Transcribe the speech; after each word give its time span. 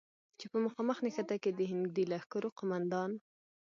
چې 0.39 0.45
په 0.51 0.57
مخامخ 0.65 0.97
نښته 1.05 1.35
کې 1.43 1.51
د 1.53 1.59
هندي 1.71 2.03
لښکرو 2.11 2.55
قوماندان، 2.57 3.11